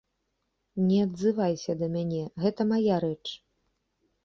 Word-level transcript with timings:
Не 0.87 0.97
адзывайся 1.07 1.77
да 1.83 1.91
мяне, 1.97 2.23
гэта 2.47 2.69
мая 2.73 2.99
рэч. 3.07 3.25